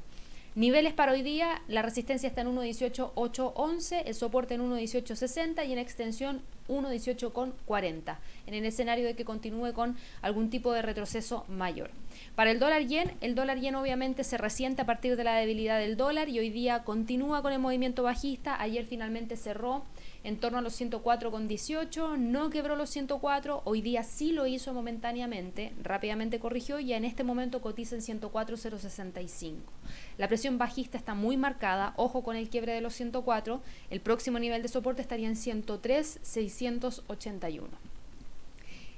Niveles 0.56 0.92
para 0.92 1.10
hoy 1.10 1.22
día, 1.22 1.62
la 1.66 1.82
resistencia 1.82 2.28
está 2.28 2.42
en 2.42 2.56
1.18.811, 2.56 4.02
el 4.06 4.14
soporte 4.14 4.54
en 4.54 4.62
1.18.60 4.62 5.66
y 5.66 5.72
en 5.72 5.78
extensión 5.80 6.42
1.18.40, 6.68 8.18
en 8.46 8.54
el 8.54 8.64
escenario 8.64 9.04
de 9.04 9.16
que 9.16 9.24
continúe 9.24 9.72
con 9.72 9.96
algún 10.22 10.50
tipo 10.50 10.72
de 10.72 10.82
retroceso 10.82 11.44
mayor. 11.48 11.90
Para 12.36 12.52
el 12.52 12.60
dólar 12.60 12.86
yen, 12.86 13.10
el 13.20 13.34
dólar 13.34 13.58
yen 13.58 13.74
obviamente 13.74 14.22
se 14.22 14.38
resiente 14.38 14.82
a 14.82 14.86
partir 14.86 15.16
de 15.16 15.24
la 15.24 15.34
debilidad 15.34 15.80
del 15.80 15.96
dólar 15.96 16.28
y 16.28 16.38
hoy 16.38 16.50
día 16.50 16.84
continúa 16.84 17.42
con 17.42 17.52
el 17.52 17.58
movimiento 17.58 18.04
bajista. 18.04 18.60
Ayer 18.62 18.86
finalmente 18.86 19.36
cerró 19.36 19.82
en 20.24 20.38
torno 20.38 20.58
a 20.58 20.62
los 20.62 20.80
104,18, 20.80 22.18
no 22.18 22.50
quebró 22.50 22.74
los 22.76 22.90
104, 22.90 23.62
hoy 23.64 23.82
día 23.82 24.02
sí 24.02 24.32
lo 24.32 24.46
hizo 24.46 24.72
momentáneamente, 24.72 25.72
rápidamente 25.82 26.40
corrigió 26.40 26.80
y 26.80 26.94
en 26.94 27.04
este 27.04 27.24
momento 27.24 27.60
cotiza 27.60 27.94
en 27.94 28.00
104,065. 28.02 29.70
La 30.16 30.26
presión 30.26 30.56
bajista 30.56 30.96
está 30.96 31.12
muy 31.14 31.36
marcada, 31.36 31.92
ojo 31.96 32.22
con 32.22 32.36
el 32.36 32.48
quiebre 32.48 32.72
de 32.72 32.80
los 32.80 32.94
104, 32.94 33.60
el 33.90 34.00
próximo 34.00 34.38
nivel 34.38 34.62
de 34.62 34.68
soporte 34.68 35.02
estaría 35.02 35.28
en 35.28 35.36
103,681. 35.36 37.68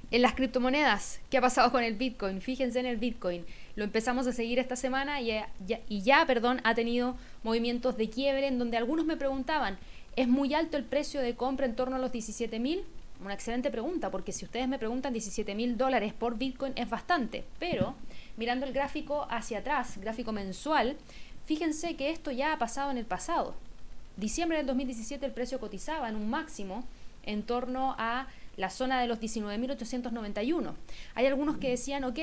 En 0.09 0.21
las 0.21 0.35
criptomonedas, 0.35 1.19
¿qué 1.29 1.37
ha 1.37 1.41
pasado 1.41 1.69
con 1.69 1.83
el 1.83 1.95
Bitcoin? 1.95 2.39
Fíjense 2.39 2.79
en 2.79 2.85
el 2.85 2.95
Bitcoin. 2.95 3.45
Lo 3.75 3.83
empezamos 3.83 4.25
a 4.25 4.31
seguir 4.31 4.57
esta 4.57 4.77
semana 4.77 5.19
y 5.19 5.25
ya, 5.25 5.49
y 5.89 6.01
ya 6.01 6.25
perdón, 6.25 6.61
ha 6.63 6.75
tenido 6.75 7.17
movimientos 7.43 7.97
de 7.97 8.09
quiebre 8.09 8.47
en 8.47 8.57
donde 8.57 8.77
algunos 8.77 9.05
me 9.05 9.17
preguntaban, 9.17 9.77
¿Es 10.17 10.27
muy 10.27 10.55
alto 10.55 10.77
el 10.77 10.83
precio 10.83 11.21
de 11.21 11.35
compra 11.35 11.67
en 11.67 11.75
torno 11.75 11.95
a 11.95 11.99
los 11.99 12.11
17 12.11 12.57
mil? 12.57 12.83
Una 13.23 13.35
excelente 13.35 13.69
pregunta, 13.69 14.09
porque 14.09 14.31
si 14.31 14.45
ustedes 14.45 14.67
me 14.67 14.79
preguntan 14.79 15.13
17 15.13 15.53
mil 15.53 15.77
dólares 15.77 16.11
por 16.11 16.39
Bitcoin 16.39 16.73
es 16.75 16.89
bastante, 16.89 17.43
pero 17.59 17.93
mirando 18.35 18.65
el 18.65 18.73
gráfico 18.73 19.27
hacia 19.29 19.59
atrás, 19.59 19.99
gráfico 19.99 20.31
mensual, 20.31 20.97
fíjense 21.45 21.95
que 21.95 22.09
esto 22.09 22.31
ya 22.31 22.51
ha 22.51 22.57
pasado 22.57 22.89
en 22.89 22.97
el 22.97 23.05
pasado. 23.05 23.53
Diciembre 24.15 24.57
del 24.57 24.65
2017 24.65 25.23
el 25.23 25.33
precio 25.33 25.59
cotizaba 25.59 26.09
en 26.09 26.15
un 26.15 26.31
máximo 26.31 26.83
en 27.21 27.43
torno 27.43 27.93
a 27.99 28.25
la 28.57 28.69
zona 28.69 28.99
de 28.99 29.07
los 29.07 29.19
19.891. 29.21 30.73
Hay 31.15 31.25
algunos 31.25 31.57
que 31.57 31.69
decían, 31.69 32.03
ok, 32.03 32.19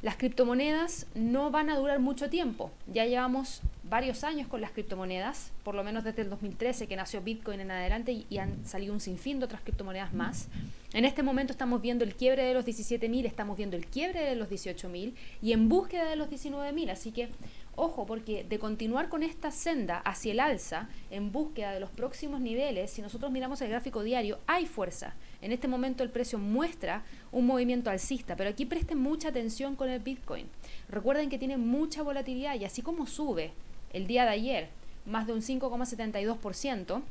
las 0.00 0.16
criptomonedas 0.16 1.06
no 1.14 1.50
van 1.50 1.70
a 1.70 1.76
durar 1.76 2.00
mucho 2.00 2.30
tiempo. 2.30 2.70
Ya 2.92 3.04
llevamos 3.04 3.60
varios 3.84 4.24
años 4.24 4.48
con 4.48 4.60
las 4.60 4.70
criptomonedas, 4.70 5.52
por 5.64 5.74
lo 5.74 5.84
menos 5.84 6.02
desde 6.02 6.22
el 6.22 6.30
2013 6.30 6.86
que 6.86 6.96
nació 6.96 7.20
Bitcoin 7.20 7.60
en 7.60 7.70
adelante 7.70 8.24
y, 8.28 8.38
han 8.38 8.64
salido 8.64 8.94
un 8.94 9.00
sinfín 9.00 9.38
de 9.38 9.44
otras 9.44 9.60
criptomonedas 9.60 10.14
más. 10.14 10.48
En 10.92 11.04
este 11.04 11.22
momento 11.22 11.52
estamos 11.52 11.82
viendo 11.82 12.04
el 12.04 12.14
quiebre 12.14 12.42
de 12.44 12.54
los 12.54 12.64
17.000, 12.64 13.26
estamos 13.26 13.56
viendo 13.56 13.76
el 13.76 13.86
quiebre 13.86 14.20
de 14.20 14.34
los 14.34 14.48
18.000 14.48 15.12
y 15.42 15.52
en 15.52 15.68
búsqueda 15.68 16.08
de 16.08 16.16
los 16.16 16.28
19.000. 16.28 16.90
Así 16.90 17.12
que 17.12 17.28
Ojo, 17.74 18.04
porque 18.04 18.44
de 18.44 18.58
continuar 18.58 19.08
con 19.08 19.22
esta 19.22 19.50
senda 19.50 19.98
hacia 19.98 20.32
el 20.32 20.40
alza, 20.40 20.88
en 21.10 21.32
búsqueda 21.32 21.72
de 21.72 21.80
los 21.80 21.88
próximos 21.88 22.42
niveles, 22.42 22.90
si 22.90 23.00
nosotros 23.00 23.32
miramos 23.32 23.62
el 23.62 23.70
gráfico 23.70 24.02
diario, 24.02 24.38
hay 24.46 24.66
fuerza. 24.66 25.14
En 25.40 25.52
este 25.52 25.68
momento 25.68 26.02
el 26.02 26.10
precio 26.10 26.38
muestra 26.38 27.02
un 27.32 27.46
movimiento 27.46 27.88
alcista, 27.88 28.36
pero 28.36 28.50
aquí 28.50 28.66
presten 28.66 28.98
mucha 28.98 29.28
atención 29.28 29.74
con 29.74 29.88
el 29.88 30.00
Bitcoin. 30.00 30.48
Recuerden 30.90 31.30
que 31.30 31.38
tiene 31.38 31.56
mucha 31.56 32.02
volatilidad 32.02 32.56
y 32.56 32.66
así 32.66 32.82
como 32.82 33.06
sube 33.06 33.52
el 33.94 34.06
día 34.06 34.24
de 34.24 34.30
ayer, 34.30 34.68
más 35.06 35.26
de 35.26 35.32
un 35.32 35.40
5,72%, 35.40 37.02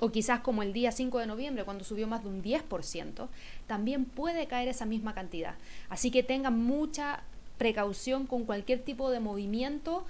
o 0.00 0.12
quizás 0.12 0.40
como 0.40 0.62
el 0.62 0.72
día 0.72 0.92
5 0.92 1.18
de 1.18 1.26
noviembre 1.26 1.64
cuando 1.64 1.82
subió 1.82 2.06
más 2.06 2.22
de 2.22 2.28
un 2.28 2.40
10%, 2.40 3.28
también 3.66 4.04
puede 4.04 4.46
caer 4.46 4.68
esa 4.68 4.86
misma 4.86 5.12
cantidad. 5.12 5.56
Así 5.88 6.12
que 6.12 6.22
tengan 6.22 6.56
mucha 6.56 7.24
precaución 7.58 8.26
con 8.26 8.44
cualquier 8.44 8.80
tipo 8.80 9.10
de 9.10 9.20
movimiento 9.20 10.06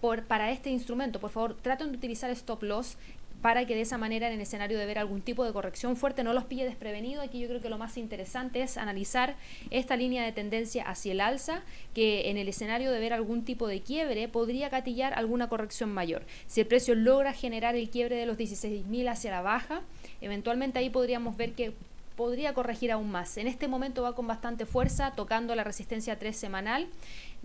por, 0.00 0.24
para 0.24 0.50
este 0.50 0.70
instrumento. 0.70 1.20
Por 1.20 1.30
favor, 1.30 1.56
traten 1.60 1.92
de 1.92 1.98
utilizar 1.98 2.30
stop 2.30 2.62
loss 2.62 2.96
para 3.42 3.66
que 3.66 3.74
de 3.74 3.80
esa 3.80 3.96
manera 3.96 4.28
en 4.28 4.34
el 4.34 4.40
escenario 4.40 4.78
de 4.78 4.86
ver 4.86 4.98
algún 4.98 5.22
tipo 5.22 5.44
de 5.44 5.52
corrección 5.52 5.96
fuerte 5.96 6.22
no 6.22 6.34
los 6.34 6.44
pille 6.44 6.64
desprevenido. 6.64 7.22
Aquí 7.22 7.40
yo 7.40 7.48
creo 7.48 7.60
que 7.60 7.70
lo 7.70 7.78
más 7.78 7.96
interesante 7.96 8.62
es 8.62 8.76
analizar 8.76 9.36
esta 9.70 9.96
línea 9.96 10.24
de 10.24 10.32
tendencia 10.32 10.84
hacia 10.84 11.12
el 11.12 11.20
alza, 11.20 11.62
que 11.94 12.28
en 12.28 12.36
el 12.36 12.48
escenario 12.48 12.92
de 12.92 13.00
ver 13.00 13.12
algún 13.12 13.44
tipo 13.44 13.66
de 13.66 13.80
quiebre 13.80 14.28
podría 14.28 14.68
gatillar 14.68 15.14
alguna 15.14 15.48
corrección 15.48 15.90
mayor. 15.90 16.22
Si 16.46 16.60
el 16.60 16.66
precio 16.66 16.94
logra 16.94 17.32
generar 17.32 17.76
el 17.76 17.88
quiebre 17.88 18.16
de 18.16 18.26
los 18.26 18.36
16.000 18.36 19.08
hacia 19.08 19.30
la 19.30 19.40
baja, 19.40 19.82
eventualmente 20.20 20.78
ahí 20.78 20.90
podríamos 20.90 21.36
ver 21.36 21.52
que 21.52 21.72
podría 22.20 22.52
corregir 22.52 22.92
aún 22.92 23.10
más. 23.10 23.38
En 23.38 23.46
este 23.46 23.66
momento 23.66 24.02
va 24.02 24.14
con 24.14 24.26
bastante 24.26 24.66
fuerza, 24.66 25.12
tocando 25.12 25.54
la 25.54 25.64
resistencia 25.64 26.18
3 26.18 26.36
semanal 26.36 26.86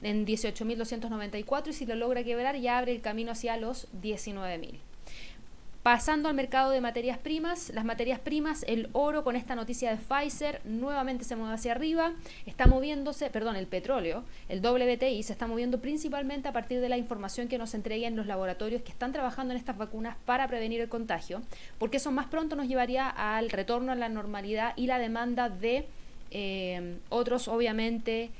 en 0.02 0.26
18.294 0.26 1.70
y 1.70 1.72
si 1.72 1.86
lo 1.86 1.96
logra 1.96 2.26
quebrar 2.26 2.58
ya 2.58 2.78
abre 2.78 2.92
el 2.92 3.00
camino 3.00 3.32
hacia 3.32 3.56
los 3.56 3.88
19.000. 4.02 4.80
Pasando 5.86 6.30
al 6.30 6.36
mercado 6.36 6.72
de 6.72 6.82
materias 6.82 7.20
primas, 7.20 7.70
las 7.70 7.86
materias 7.86 8.18
primas, 8.18 8.66
el 8.68 8.90
oro 8.94 9.24
con 9.24 9.36
esta 9.36 9.54
noticia 9.54 9.92
de 9.92 9.98
Pfizer 9.98 10.60
nuevamente 10.66 11.26
se 11.26 11.36
mueve 11.36 11.54
hacia 11.54 11.74
arriba, 11.74 12.14
está 12.48 12.66
moviéndose, 12.66 13.30
perdón, 13.30 13.56
el 13.56 13.68
petróleo, 13.68 14.24
el 14.50 14.66
WTI 14.66 15.22
se 15.22 15.34
está 15.34 15.46
moviendo 15.46 15.82
principalmente 15.82 16.48
a 16.48 16.54
partir 16.54 16.82
de 16.82 16.90
la 16.90 16.98
información 16.98 17.48
que 17.48 17.60
nos 17.60 17.76
entreguen 17.76 18.16
los 18.16 18.26
laboratorios 18.26 18.82
que 18.82 18.92
están 18.92 19.14
trabajando 19.14 19.54
en 19.54 19.60
estas 19.60 19.78
vacunas 19.78 20.18
para 20.26 20.48
prevenir 20.48 20.82
el 20.82 20.90
contagio, 20.90 21.44
porque 21.78 21.98
eso 21.98 22.10
más 22.10 22.26
pronto 22.26 22.56
nos 22.56 22.68
llevaría 22.68 23.08
al 23.08 23.52
retorno 23.52 23.92
a 23.92 23.96
la 23.96 24.10
normalidad 24.10 24.74
y 24.76 24.88
la 24.88 24.98
demanda 24.98 25.50
de 25.50 25.86
eh, 26.32 26.98
otros, 27.10 27.48
obviamente, 27.48 28.32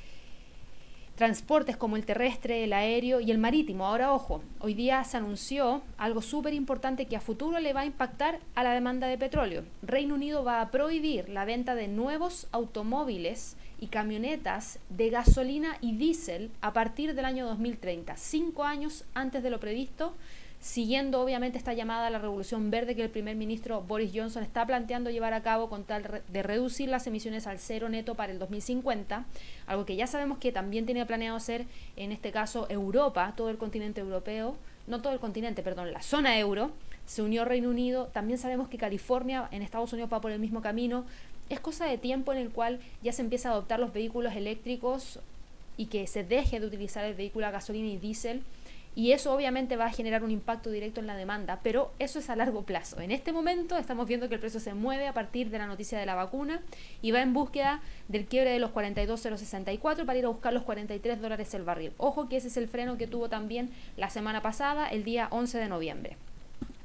transportes 1.16 1.78
como 1.78 1.96
el 1.96 2.04
terrestre, 2.04 2.62
el 2.62 2.74
aéreo 2.74 3.20
y 3.20 3.30
el 3.30 3.38
marítimo. 3.38 3.86
Ahora, 3.86 4.12
ojo, 4.12 4.42
hoy 4.60 4.74
día 4.74 5.02
se 5.02 5.16
anunció 5.16 5.82
algo 5.96 6.20
súper 6.20 6.52
importante 6.52 7.06
que 7.06 7.16
a 7.16 7.20
futuro 7.20 7.58
le 7.58 7.72
va 7.72 7.80
a 7.80 7.86
impactar 7.86 8.38
a 8.54 8.62
la 8.62 8.74
demanda 8.74 9.06
de 9.08 9.18
petróleo. 9.18 9.64
Reino 9.82 10.14
Unido 10.14 10.44
va 10.44 10.60
a 10.60 10.70
prohibir 10.70 11.30
la 11.30 11.46
venta 11.46 11.74
de 11.74 11.88
nuevos 11.88 12.46
automóviles 12.52 13.56
y 13.80 13.88
camionetas 13.88 14.78
de 14.90 15.10
gasolina 15.10 15.78
y 15.80 15.96
diésel 15.96 16.50
a 16.60 16.72
partir 16.72 17.14
del 17.14 17.24
año 17.24 17.46
2030, 17.46 18.16
cinco 18.16 18.64
años 18.64 19.04
antes 19.14 19.42
de 19.42 19.50
lo 19.50 19.58
previsto 19.58 20.14
siguiendo 20.66 21.20
obviamente 21.20 21.58
esta 21.58 21.74
llamada 21.74 22.08
a 22.08 22.10
la 22.10 22.18
revolución 22.18 22.72
verde 22.72 22.96
que 22.96 23.02
el 23.04 23.08
primer 23.08 23.36
ministro 23.36 23.82
Boris 23.82 24.10
Johnson 24.12 24.42
está 24.42 24.66
planteando 24.66 25.10
llevar 25.10 25.32
a 25.32 25.40
cabo 25.40 25.68
con 25.68 25.84
tal 25.84 26.22
de 26.26 26.42
reducir 26.42 26.88
las 26.88 27.06
emisiones 27.06 27.46
al 27.46 27.60
cero 27.60 27.88
neto 27.88 28.16
para 28.16 28.32
el 28.32 28.40
2050, 28.40 29.26
algo 29.68 29.86
que 29.86 29.94
ya 29.94 30.08
sabemos 30.08 30.38
que 30.38 30.50
también 30.50 30.84
tiene 30.84 31.06
planeado 31.06 31.36
hacer 31.36 31.66
en 31.94 32.10
este 32.10 32.32
caso 32.32 32.66
Europa, 32.68 33.32
todo 33.36 33.48
el 33.48 33.58
continente 33.58 34.00
europeo, 34.00 34.56
no 34.88 35.00
todo 35.00 35.12
el 35.12 35.20
continente, 35.20 35.62
perdón, 35.62 35.92
la 35.92 36.02
zona 36.02 36.36
euro, 36.36 36.72
se 37.06 37.22
unió 37.22 37.44
Reino 37.44 37.70
Unido, 37.70 38.06
también 38.12 38.36
sabemos 38.36 38.68
que 38.68 38.76
California 38.76 39.48
en 39.52 39.62
Estados 39.62 39.92
Unidos 39.92 40.12
va 40.12 40.20
por 40.20 40.32
el 40.32 40.40
mismo 40.40 40.62
camino, 40.62 41.04
es 41.48 41.60
cosa 41.60 41.86
de 41.86 41.96
tiempo 41.96 42.32
en 42.32 42.38
el 42.38 42.50
cual 42.50 42.80
ya 43.04 43.12
se 43.12 43.22
empieza 43.22 43.50
a 43.50 43.52
adoptar 43.52 43.78
los 43.78 43.92
vehículos 43.92 44.34
eléctricos 44.34 45.20
y 45.76 45.86
que 45.86 46.08
se 46.08 46.24
deje 46.24 46.58
de 46.58 46.66
utilizar 46.66 47.04
el 47.04 47.14
vehículo 47.14 47.46
a 47.46 47.52
gasolina 47.52 47.86
y 47.86 47.98
diésel 47.98 48.42
y 48.96 49.12
eso 49.12 49.32
obviamente 49.32 49.76
va 49.76 49.86
a 49.86 49.92
generar 49.92 50.24
un 50.24 50.30
impacto 50.30 50.70
directo 50.70 51.00
en 51.00 51.06
la 51.06 51.16
demanda, 51.16 51.60
pero 51.62 51.92
eso 51.98 52.18
es 52.18 52.30
a 52.30 52.34
largo 52.34 52.62
plazo. 52.62 52.98
En 52.98 53.12
este 53.12 53.30
momento 53.30 53.76
estamos 53.76 54.08
viendo 54.08 54.28
que 54.28 54.34
el 54.34 54.40
precio 54.40 54.58
se 54.58 54.72
mueve 54.72 55.06
a 55.06 55.12
partir 55.12 55.50
de 55.50 55.58
la 55.58 55.66
noticia 55.66 55.98
de 55.98 56.06
la 56.06 56.14
vacuna 56.14 56.62
y 57.02 57.10
va 57.10 57.20
en 57.20 57.34
búsqueda 57.34 57.82
del 58.08 58.24
quiebre 58.24 58.50
de 58.50 58.58
los 58.58 58.70
42,064 58.70 60.06
para 60.06 60.18
ir 60.18 60.24
a 60.24 60.28
buscar 60.28 60.54
los 60.54 60.62
43 60.62 61.20
dólares 61.20 61.52
el 61.52 61.64
barril. 61.64 61.92
Ojo 61.98 62.30
que 62.30 62.38
ese 62.38 62.48
es 62.48 62.56
el 62.56 62.68
freno 62.68 62.96
que 62.96 63.06
tuvo 63.06 63.28
también 63.28 63.70
la 63.98 64.08
semana 64.08 64.40
pasada, 64.40 64.88
el 64.88 65.04
día 65.04 65.28
11 65.30 65.58
de 65.58 65.68
noviembre. 65.68 66.16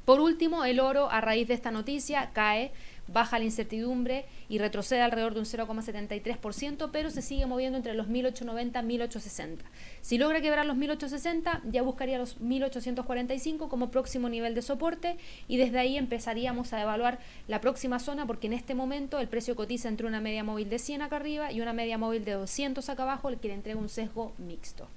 Por 0.04 0.20
último, 0.20 0.64
el 0.64 0.80
oro 0.80 1.10
a 1.10 1.20
raíz 1.20 1.48
de 1.48 1.54
esta 1.54 1.70
noticia 1.70 2.30
cae 2.34 2.72
baja 3.08 3.38
la 3.38 3.44
incertidumbre 3.44 4.24
y 4.48 4.58
retrocede 4.58 5.02
alrededor 5.02 5.34
de 5.34 5.40
un 5.40 5.46
0,73%, 5.46 6.90
pero 6.92 7.10
se 7.10 7.22
sigue 7.22 7.46
moviendo 7.46 7.76
entre 7.76 7.94
los 7.94 8.08
1890 8.08 8.80
y 8.80 8.84
1860. 8.84 9.64
Si 10.00 10.18
logra 10.18 10.40
quebrar 10.40 10.66
los 10.66 10.76
1860, 10.76 11.62
ya 11.70 11.82
buscaría 11.82 12.18
los 12.18 12.40
1845 12.40 13.68
como 13.68 13.90
próximo 13.90 14.28
nivel 14.28 14.54
de 14.54 14.62
soporte 14.62 15.16
y 15.48 15.56
desde 15.56 15.78
ahí 15.78 15.96
empezaríamos 15.96 16.72
a 16.72 16.82
evaluar 16.82 17.18
la 17.48 17.60
próxima 17.60 17.98
zona 17.98 18.26
porque 18.26 18.46
en 18.46 18.52
este 18.52 18.74
momento 18.74 19.18
el 19.18 19.28
precio 19.28 19.56
cotiza 19.56 19.88
entre 19.88 20.06
una 20.06 20.20
media 20.20 20.44
móvil 20.44 20.68
de 20.68 20.78
100 20.78 21.02
acá 21.02 21.16
arriba 21.16 21.52
y 21.52 21.60
una 21.60 21.72
media 21.72 21.98
móvil 21.98 22.24
de 22.24 22.32
200 22.32 22.88
acá 22.88 23.02
abajo, 23.02 23.28
el 23.28 23.38
que 23.38 23.48
le 23.48 23.54
entrega 23.54 23.78
un 23.78 23.88
sesgo 23.88 24.32
mixto. 24.38 24.88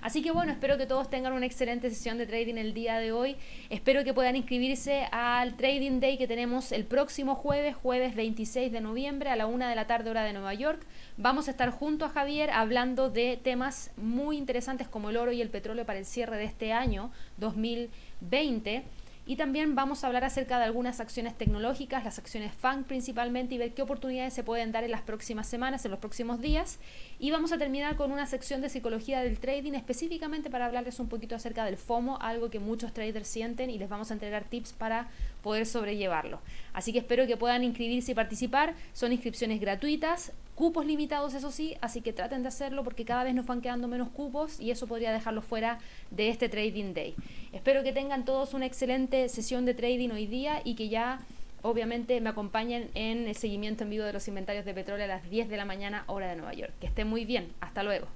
Así 0.00 0.22
que 0.22 0.30
bueno, 0.30 0.52
espero 0.52 0.78
que 0.78 0.86
todos 0.86 1.10
tengan 1.10 1.32
una 1.32 1.46
excelente 1.46 1.90
sesión 1.90 2.18
de 2.18 2.26
trading 2.26 2.54
el 2.56 2.74
día 2.74 2.98
de 2.98 3.12
hoy. 3.12 3.36
Espero 3.70 4.04
que 4.04 4.14
puedan 4.14 4.36
inscribirse 4.36 5.08
al 5.10 5.56
Trading 5.56 6.00
Day 6.00 6.18
que 6.18 6.26
tenemos 6.26 6.72
el 6.72 6.84
próximo 6.84 7.34
jueves, 7.34 7.74
jueves 7.76 8.14
26 8.14 8.70
de 8.70 8.80
noviembre 8.80 9.30
a 9.30 9.36
la 9.36 9.46
una 9.46 9.68
de 9.68 9.74
la 9.74 9.86
tarde 9.86 10.10
hora 10.10 10.22
de 10.22 10.32
Nueva 10.32 10.54
York. 10.54 10.80
Vamos 11.16 11.48
a 11.48 11.50
estar 11.50 11.70
junto 11.70 12.04
a 12.04 12.10
Javier 12.10 12.50
hablando 12.50 13.10
de 13.10 13.38
temas 13.42 13.90
muy 13.96 14.36
interesantes 14.36 14.88
como 14.88 15.10
el 15.10 15.16
oro 15.16 15.32
y 15.32 15.42
el 15.42 15.50
petróleo 15.50 15.84
para 15.84 15.98
el 15.98 16.06
cierre 16.06 16.36
de 16.36 16.44
este 16.44 16.72
año 16.72 17.10
2020. 17.38 18.84
Y 19.28 19.36
también 19.36 19.74
vamos 19.74 20.02
a 20.02 20.06
hablar 20.06 20.24
acerca 20.24 20.58
de 20.58 20.64
algunas 20.64 21.00
acciones 21.00 21.36
tecnológicas, 21.36 22.02
las 22.02 22.18
acciones 22.18 22.54
FANG 22.54 22.84
principalmente, 22.84 23.54
y 23.54 23.58
ver 23.58 23.74
qué 23.74 23.82
oportunidades 23.82 24.32
se 24.32 24.42
pueden 24.42 24.72
dar 24.72 24.84
en 24.84 24.90
las 24.90 25.02
próximas 25.02 25.46
semanas, 25.46 25.84
en 25.84 25.90
los 25.90 26.00
próximos 26.00 26.40
días. 26.40 26.78
Y 27.18 27.30
vamos 27.30 27.52
a 27.52 27.58
terminar 27.58 27.96
con 27.96 28.10
una 28.10 28.24
sección 28.24 28.62
de 28.62 28.70
psicología 28.70 29.20
del 29.20 29.38
trading 29.38 29.74
específicamente 29.74 30.48
para 30.48 30.64
hablarles 30.64 30.98
un 30.98 31.10
poquito 31.10 31.34
acerca 31.34 31.66
del 31.66 31.76
FOMO, 31.76 32.16
algo 32.22 32.48
que 32.48 32.58
muchos 32.58 32.94
traders 32.94 33.28
sienten 33.28 33.68
y 33.68 33.76
les 33.76 33.90
vamos 33.90 34.10
a 34.10 34.14
entregar 34.14 34.44
tips 34.44 34.72
para 34.72 35.10
poder 35.42 35.66
sobrellevarlo. 35.66 36.40
Así 36.72 36.94
que 36.94 37.00
espero 37.00 37.26
que 37.26 37.36
puedan 37.36 37.62
inscribirse 37.64 38.12
y 38.12 38.14
participar. 38.14 38.76
Son 38.94 39.12
inscripciones 39.12 39.60
gratuitas, 39.60 40.32
cupos 40.58 40.84
limitados, 40.84 41.34
eso 41.34 41.52
sí, 41.52 41.76
así 41.80 42.00
que 42.00 42.12
traten 42.12 42.42
de 42.42 42.48
hacerlo 42.48 42.82
porque 42.82 43.04
cada 43.04 43.22
vez 43.22 43.32
nos 43.32 43.46
van 43.46 43.60
quedando 43.60 43.86
menos 43.86 44.08
cupos 44.08 44.58
y 44.58 44.72
eso 44.72 44.88
podría 44.88 45.12
dejarlo 45.12 45.40
fuera 45.40 45.78
de 46.10 46.30
este 46.30 46.48
Trading 46.48 46.94
Day. 46.94 47.14
Espero 47.52 47.84
que 47.84 47.92
tengan 47.92 48.24
todos 48.24 48.54
una 48.54 48.66
excelente 48.66 49.28
sesión 49.28 49.64
de 49.66 49.74
trading 49.74 50.10
hoy 50.10 50.26
día 50.26 50.60
y 50.64 50.74
que 50.74 50.88
ya 50.88 51.20
obviamente 51.62 52.20
me 52.20 52.30
acompañen 52.30 52.90
en 52.94 53.28
el 53.28 53.36
seguimiento 53.36 53.84
en 53.84 53.90
vivo 53.90 54.04
de 54.04 54.12
los 54.12 54.26
inventarios 54.26 54.64
de 54.64 54.74
petróleo 54.74 55.04
a 55.04 55.08
las 55.08 55.30
10 55.30 55.48
de 55.48 55.56
la 55.56 55.64
mañana 55.64 56.02
hora 56.08 56.26
de 56.26 56.34
Nueva 56.34 56.54
York. 56.54 56.72
Que 56.80 56.88
estén 56.88 57.06
muy 57.06 57.24
bien. 57.24 57.52
Hasta 57.60 57.84
luego. 57.84 58.08